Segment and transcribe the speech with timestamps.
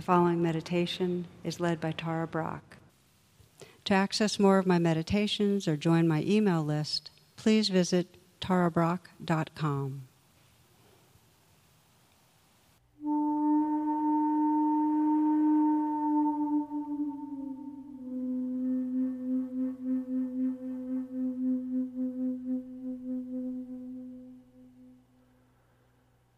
[0.00, 2.62] The following meditation is led by Tara Brach.
[3.84, 10.00] To access more of my meditations or join my email list, please visit tarabrach.com.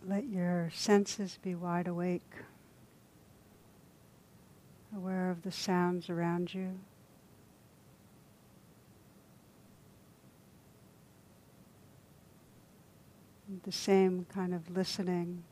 [0.04, 2.22] Let your senses be wide awake,
[4.94, 6.78] aware of the sounds around you.
[13.64, 15.44] The same kind of listening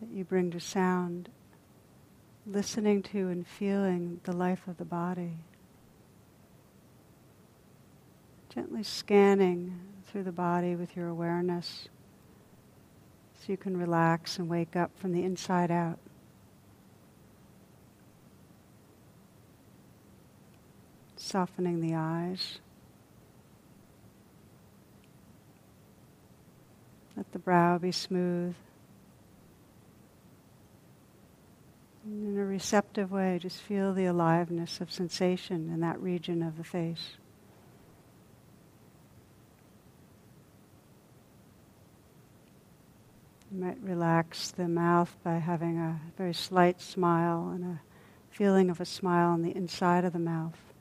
[0.00, 1.28] that you bring to sound,
[2.46, 5.38] listening to and feeling the life of the body.
[8.54, 11.88] Gently scanning through the body with your awareness
[13.34, 15.98] so you can relax and wake up from the inside out.
[21.34, 22.60] Softening the eyes.
[27.16, 28.54] Let the brow be smooth.
[32.04, 36.56] And in a receptive way, just feel the aliveness of sensation in that region of
[36.56, 37.16] the face.
[43.50, 47.80] You might relax the mouth by having a very slight smile and a
[48.30, 50.73] feeling of a smile on the inside of the mouth.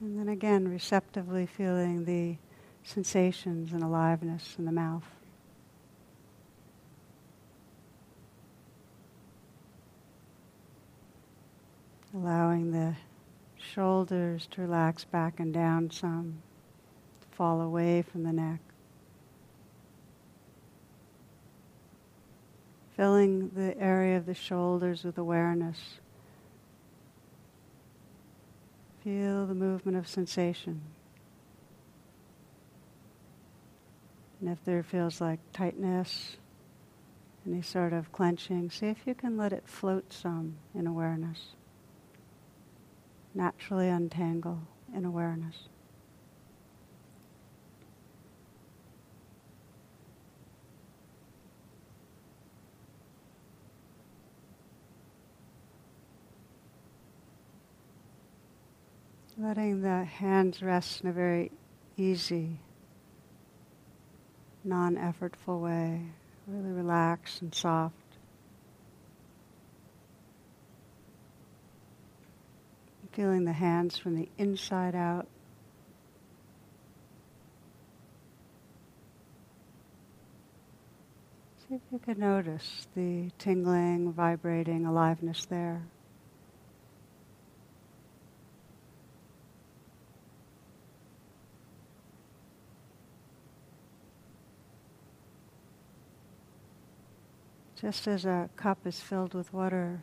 [0.00, 2.36] And then again, receptively feeling the
[2.82, 5.04] sensations and aliveness in the mouth.
[12.14, 12.94] Allowing the
[13.56, 16.42] shoulders to relax back and down some
[17.32, 18.60] fall away from the neck.
[22.96, 25.98] Filling the area of the shoulders with awareness.
[29.04, 30.80] Feel the movement of sensation.
[34.40, 36.38] And if there feels like tightness,
[37.46, 41.48] any sort of clenching, see if you can let it float some in awareness.
[43.34, 44.62] Naturally untangle
[44.94, 45.68] in awareness.
[59.36, 61.50] Letting the hands rest in a very
[61.96, 62.60] easy,
[64.62, 66.02] non effortful way,
[66.46, 67.96] really relaxed and soft.
[73.10, 75.26] Feeling the hands from the inside out.
[81.68, 85.82] See if you can notice the tingling, vibrating aliveness there.
[97.84, 100.02] Just as a cup is filled with water,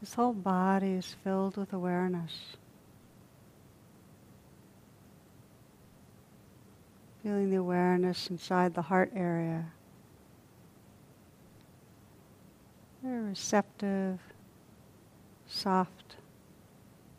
[0.00, 2.56] this whole body is filled with awareness.
[7.22, 9.66] Feeling the awareness inside the heart area.
[13.04, 14.18] Very receptive,
[15.46, 16.16] soft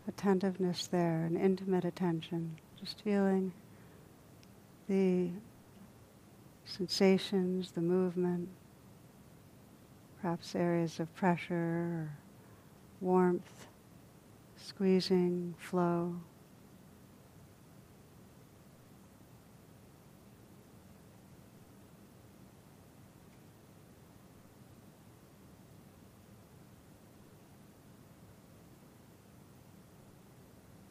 [0.06, 2.58] attentiveness there, an intimate attention.
[2.78, 3.54] Just feeling
[4.90, 5.30] the
[6.66, 8.50] sensations, the movement
[10.26, 12.18] perhaps areas of pressure or
[13.00, 13.68] warmth,
[14.58, 16.16] squeezing, flow.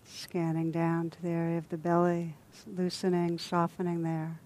[0.04, 2.36] Scanning down to the area of the belly,
[2.68, 4.38] loosening, softening there.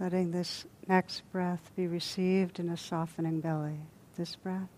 [0.00, 3.80] Letting this next breath be received in a softening belly.
[4.16, 4.68] This breath.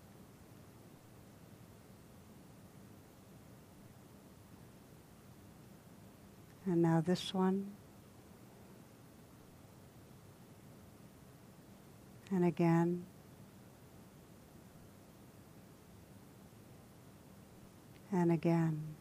[6.65, 7.71] And now this one.
[12.31, 13.05] And again.
[18.11, 18.95] And again.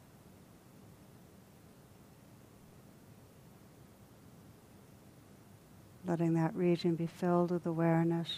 [6.11, 8.29] Letting that region be filled with awareness.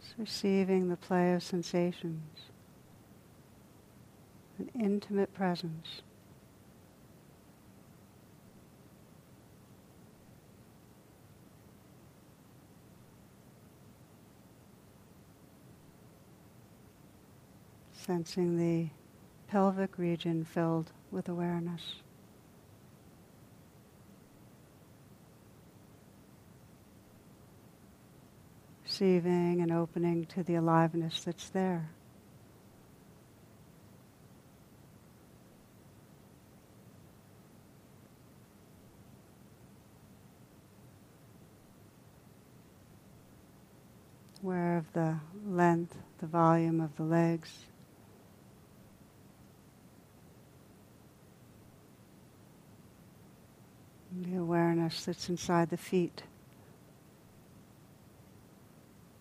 [0.00, 2.22] Just receiving the play of sensations.
[4.60, 6.02] an intimate presence.
[17.92, 18.90] Sensing the
[19.48, 21.80] pelvic region filled with awareness.
[29.00, 31.88] Receiving and opening to the aliveness that's there.
[44.42, 47.50] aware of the length, the volume of the legs.
[54.12, 56.22] The awareness that's inside the feet,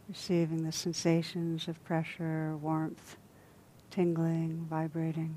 [0.10, 3.16] receiving the sensations of pressure, warmth,
[3.92, 5.36] tingling, vibrating.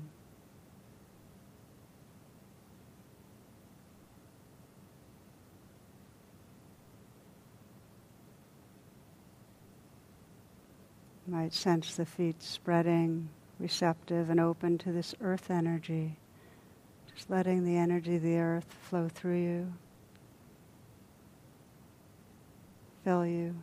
[11.27, 13.29] You might sense the feet spreading,
[13.59, 16.17] receptive and open to this earth energy.
[17.15, 19.73] Just letting the energy of the earth flow through you,
[23.03, 23.55] fill you.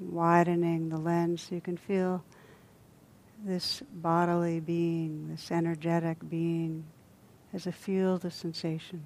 [0.00, 2.24] Widening the lens so you can feel
[3.44, 6.84] this bodily being, this energetic being,
[7.52, 9.02] as a field of sensation.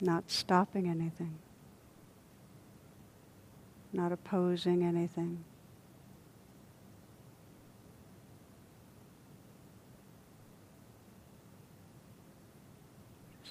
[0.00, 1.38] not stopping anything,
[3.92, 5.44] not opposing anything.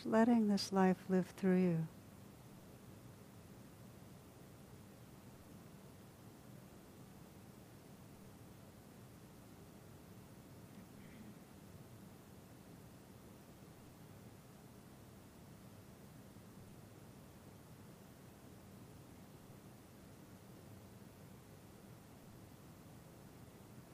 [0.06, 1.88] Letting this life live through you.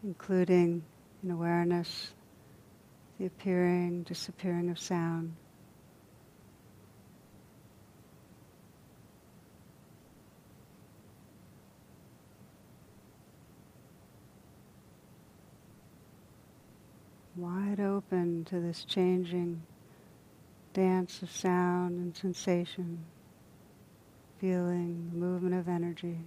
[0.03, 0.83] including
[1.23, 2.13] in awareness
[3.19, 5.35] the appearing, disappearing of sound.
[17.41, 19.63] Wide open to this changing
[20.75, 22.99] dance of sound and sensation,
[24.39, 26.19] feeling movement of energy.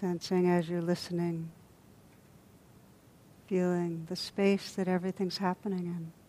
[0.00, 1.50] Sensing as you're listening,
[3.46, 6.19] feeling the space that everything's happening in.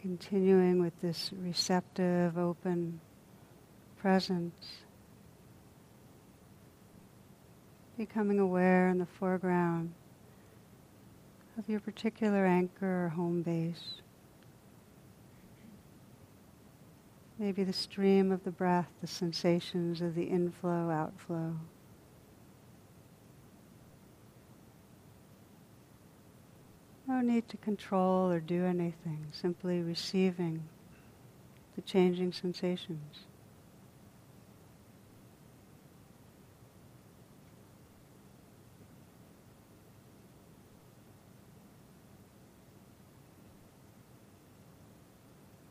[0.00, 3.00] Continuing with this receptive, open
[3.98, 4.66] presence,
[7.96, 9.92] becoming aware in the foreground
[11.58, 13.94] of your particular anchor or home base.
[17.38, 21.56] Maybe the stream of the breath, the sensations of the inflow, outflow.
[27.08, 30.62] No need to control or do anything, simply receiving
[31.74, 33.20] the changing sensations.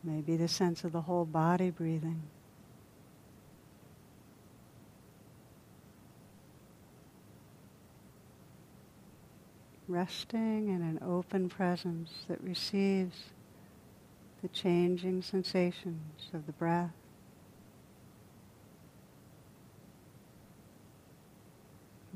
[0.02, 2.22] Maybe the sense of the whole body breathing.
[9.88, 13.24] Resting in an open presence that receives
[14.42, 16.92] the changing sensations of the breath.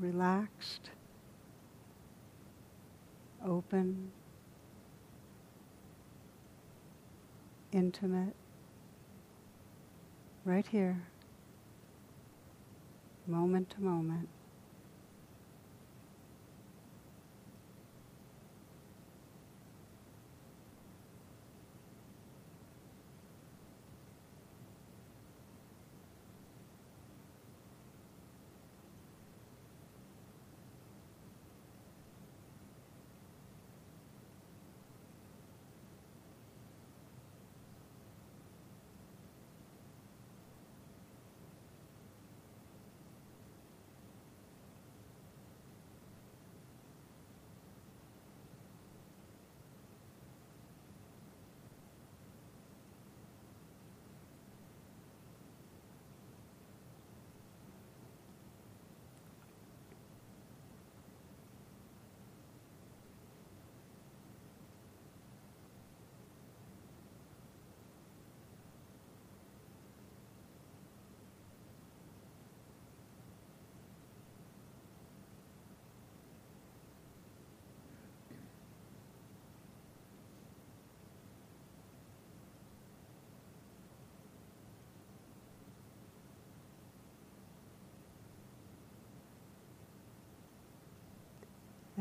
[0.03, 0.89] relaxed,
[3.45, 4.11] open,
[7.71, 8.35] intimate,
[10.43, 11.01] right here,
[13.27, 14.27] moment to moment.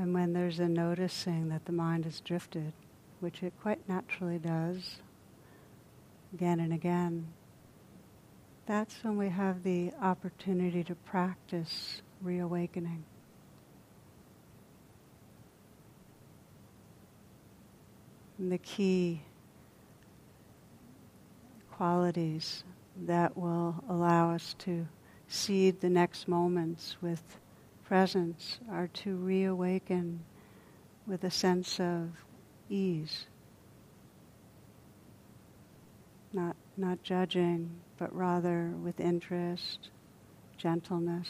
[0.02, 2.72] And when there's a noticing that the mind has drifted,
[3.20, 4.96] which it quite naturally does,
[6.34, 7.28] again and again,
[8.66, 13.04] that's when we have the opportunity to practice reawakening.
[18.40, 19.22] And the key
[21.70, 22.64] qualities
[23.06, 24.88] that will allow us to
[25.28, 27.22] seed the next moments with
[27.92, 30.18] presence are to reawaken
[31.06, 32.08] with a sense of
[32.70, 33.26] ease.
[36.32, 37.68] Not, not judging,
[37.98, 39.90] but rather with interest,
[40.56, 41.28] gentleness.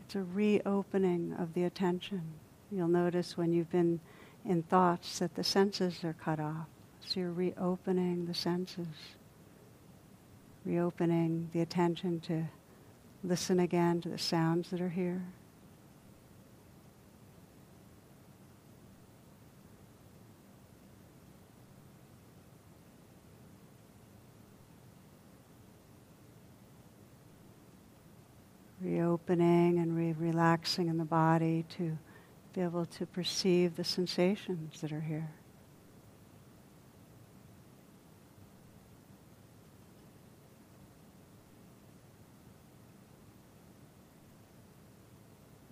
[0.00, 2.22] It's a reopening of the attention.
[2.72, 4.00] You'll notice when you've been
[4.46, 6.68] in thoughts that the senses are cut off.
[7.00, 8.86] So you're reopening the senses,
[10.64, 12.48] reopening the attention to
[13.24, 15.22] Listen again to the sounds that are here.
[28.80, 31.98] Reopening and re- relaxing in the body to
[32.54, 35.28] be able to perceive the sensations that are here.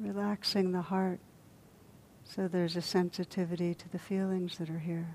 [0.07, 1.19] Relaxing the heart
[2.25, 5.15] so there's a sensitivity to the feelings that are here.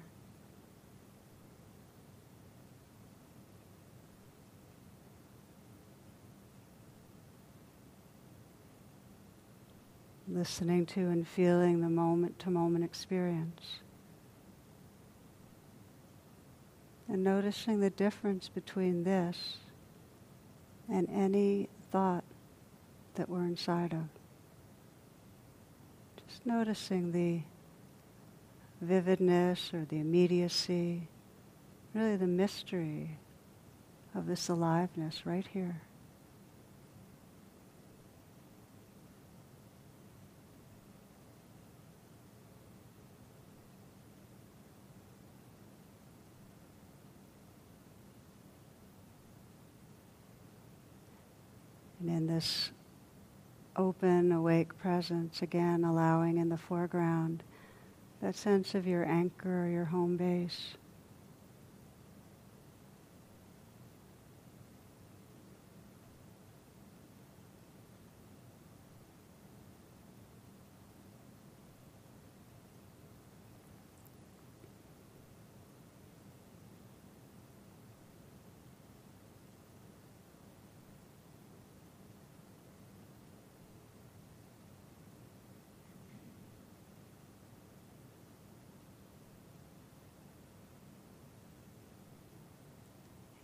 [10.28, 13.80] Listening to and feeling the moment to moment experience.
[17.10, 19.58] And noticing the difference between this
[20.90, 22.24] and any thought
[23.16, 24.21] that we're inside of.
[26.32, 27.42] Just noticing the
[28.80, 31.10] vividness or the immediacy,
[31.94, 33.18] really the mystery
[34.16, 35.82] of this aliveness right here.
[52.00, 52.72] And in this
[53.82, 57.42] open, awake presence, again allowing in the foreground
[58.22, 60.76] that sense of your anchor, your home base.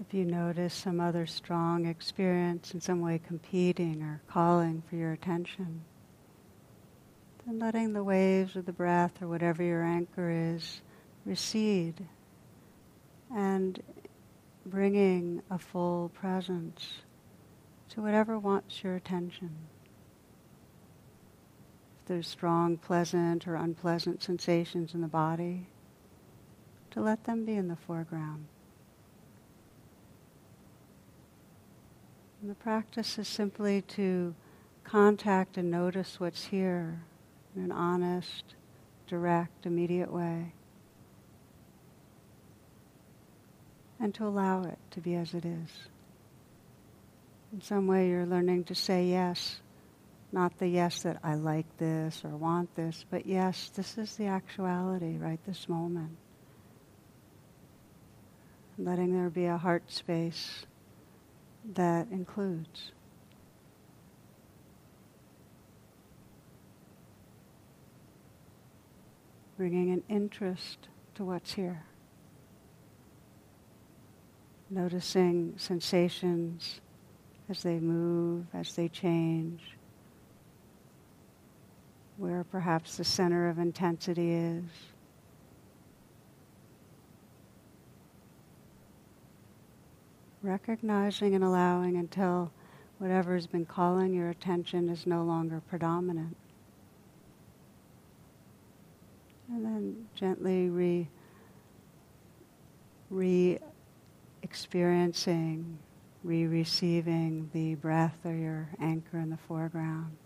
[0.07, 5.11] If you notice some other strong experience in some way competing or calling for your
[5.11, 5.81] attention,
[7.45, 10.79] then letting the waves of the breath or whatever your anchor is
[11.25, 12.07] recede
[13.35, 13.83] and
[14.65, 17.01] bringing a full presence
[17.89, 19.51] to whatever wants your attention.
[22.01, 25.67] If there's strong, pleasant, or unpleasant sensations in the body,
[26.91, 28.45] to let them be in the foreground.
[32.48, 34.34] And the practice is simply to
[34.86, 37.01] contact and notice what's here
[37.54, 38.56] in an honest,
[39.06, 40.54] direct, immediate way.
[44.00, 45.89] And to allow it to be as it is.
[47.51, 49.60] In some way, you're learning to say yes,
[50.32, 54.27] not the yes that I like this or want this, but yes, this is the
[54.27, 56.16] actuality right this moment.
[58.77, 60.66] Letting there be a heart space
[61.74, 62.91] that includes.
[69.57, 71.83] Bringing an interest to what's here.
[74.69, 76.81] Noticing sensations
[77.50, 79.62] as they move, as they change,
[82.17, 84.63] where perhaps the center of intensity is.
[90.41, 92.51] Recognizing and allowing until
[93.00, 96.36] whatever has been calling your attention is no longer predominant.
[99.50, 101.08] And then gently re,
[103.10, 103.60] re
[104.44, 105.77] experiencing,
[106.24, 110.17] re receiving the breath or your anchor in the foreground.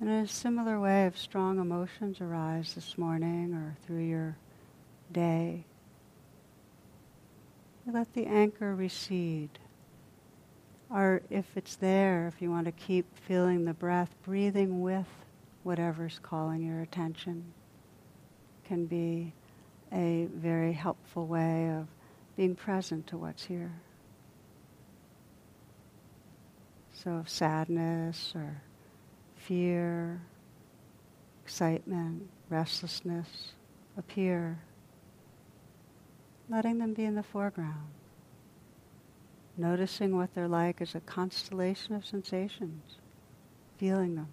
[0.00, 4.36] And in a similar way, if strong emotions arise this morning or through your
[5.12, 5.64] day.
[7.86, 9.58] let the anchor recede.
[10.88, 15.08] Or if it's there, if you want to keep feeling the breath, breathing with
[15.62, 17.44] whatever's calling your attention
[18.64, 19.32] can be
[19.92, 21.86] a very helpful way of
[22.36, 23.72] being present to what's here.
[26.92, 28.62] So if sadness or
[29.36, 30.20] fear,
[31.44, 33.52] excitement, restlessness
[33.96, 34.58] appear,
[36.50, 37.90] letting them be in the foreground.
[39.56, 42.96] Noticing what they're like as a constellation of sensations,
[43.78, 44.28] feeling them.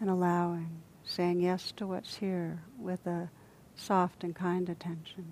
[0.00, 3.30] And allowing, saying yes to what's here with a
[3.76, 5.26] soft and kind attention.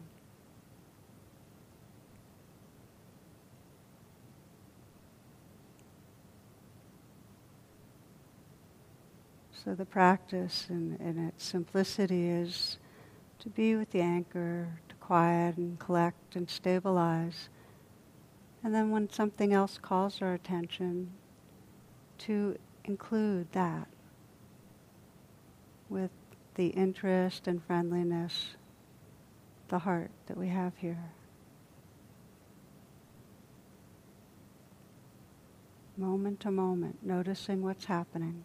[9.65, 12.79] So the practice in, in its simplicity is
[13.47, 17.49] to be with the anchor, to quiet and collect and stabilize.
[18.65, 21.13] And then when something else calls our attention,
[22.19, 23.87] to include that
[25.89, 26.11] with
[26.57, 28.57] the interest and friendliness,
[29.69, 31.13] the heart that we have here.
[35.97, 38.43] Moment to moment, noticing what's happening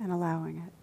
[0.00, 0.77] and allowing it.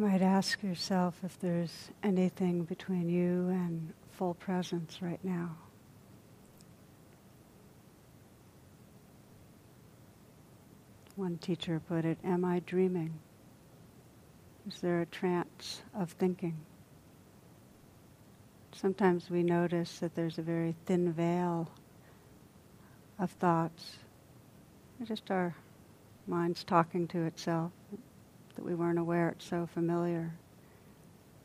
[0.00, 5.54] Might ask yourself if there's anything between you and full presence right now.
[11.16, 13.12] One teacher put it, Am I dreaming?
[14.66, 16.56] Is there a trance of thinking?
[18.72, 21.70] Sometimes we notice that there's a very thin veil
[23.18, 23.98] of thoughts.
[25.04, 25.54] just our
[26.26, 27.70] mind's talking to itself
[28.60, 30.34] that we weren't aware it's so familiar.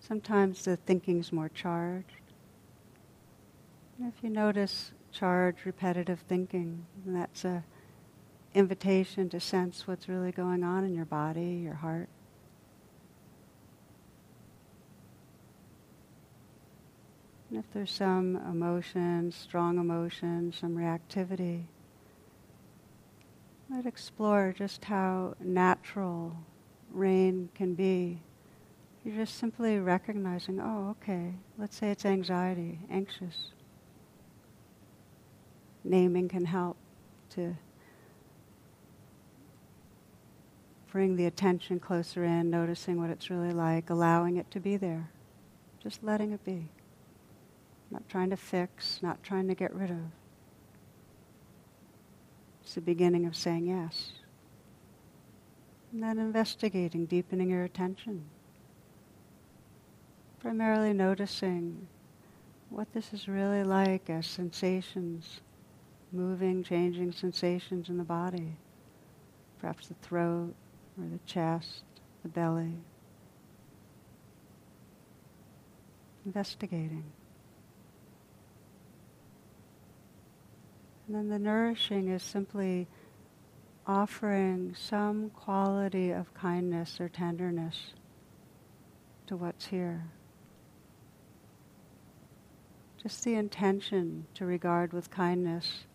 [0.01, 2.11] Sometimes the thinking's more charged.
[3.97, 7.63] And if you notice charged, repetitive thinking, that's a
[8.53, 12.09] invitation to sense what's really going on in your body, your heart.
[17.49, 21.63] And if there's some emotion, strong emotion, some reactivity,
[23.69, 26.35] let explore just how natural
[26.95, 28.21] RAIN can be.
[29.03, 33.51] You're just simply recognizing, oh, okay, let's say it's anxiety, anxious.
[35.83, 36.77] Naming can help
[37.31, 37.55] to
[40.91, 45.09] bring the attention closer in, noticing what it's really like, allowing it to be there,
[45.83, 46.69] just letting it be.
[47.91, 49.97] Not trying to fix, not trying to get rid of.
[52.63, 54.13] It's the beginning of saying yes.
[55.95, 58.25] And then investigating, deepening your attention.
[60.41, 61.87] Primarily noticing
[62.69, 65.39] what this is really like as sensations,
[66.11, 68.57] moving, changing sensations in the body.
[69.59, 70.53] Perhaps the throat
[70.99, 71.85] or the chest,
[72.23, 72.75] the belly.
[76.25, 77.05] Investigating.
[81.07, 82.85] And then the nourishing is simply
[83.87, 87.93] offering some quality of kindness or tenderness
[89.27, 90.05] to what's here.
[93.01, 95.85] Just the intention to regard with kindness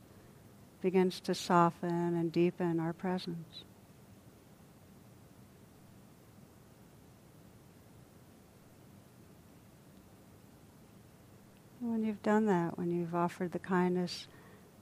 [0.81, 3.64] begins to soften and deepen our presence.
[11.81, 14.29] When you've done that, when you've offered the kindness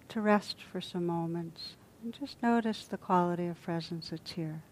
[0.08, 4.62] to rest for some moments, and just notice the quality of presence that's here.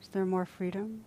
[0.00, 1.04] Is there more freedom?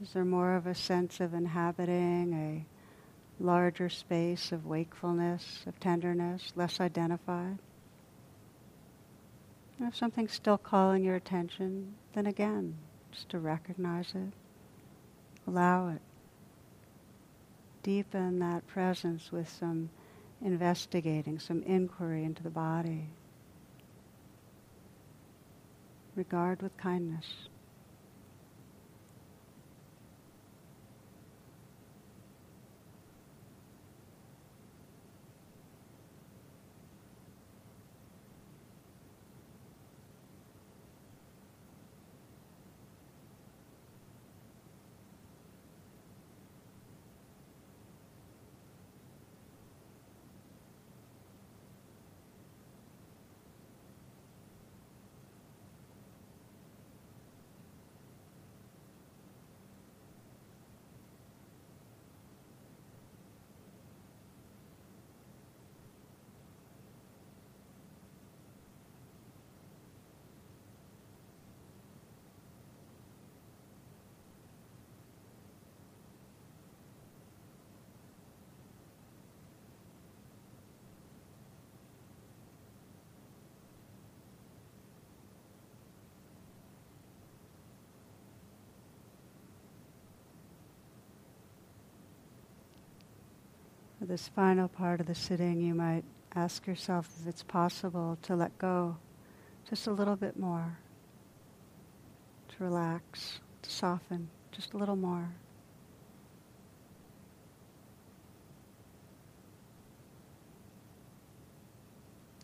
[0.00, 6.52] Is there more of a sense of inhabiting a larger space of wakefulness, of tenderness,
[6.54, 7.58] less identified?
[9.78, 12.76] And if something's still calling your attention, then again,
[13.12, 14.32] just to recognize it,
[15.46, 16.02] allow it.
[17.82, 19.90] Deepen that presence with some
[20.42, 23.08] investigating, some inquiry into the body.
[26.14, 27.47] Regard with kindness.
[94.08, 96.02] This final part of the sitting, you might
[96.34, 98.96] ask yourself if it's possible to let go
[99.68, 100.78] just a little bit more,
[102.48, 105.28] to relax, to soften just a little more.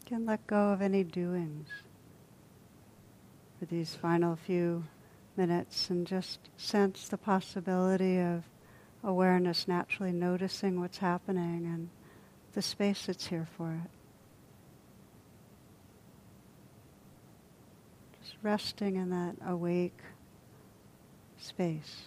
[0.01, 1.71] You can let go of any doings
[3.59, 4.85] for these final few
[5.35, 8.45] minutes and just sense the possibility of
[9.05, 11.89] awareness, naturally noticing what's happening and
[12.55, 13.91] the space that's here for it.
[18.23, 19.99] Just resting in that awake
[21.39, 22.03] space.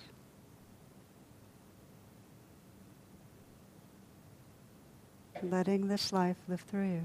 [5.43, 7.03] Letting this life live through you.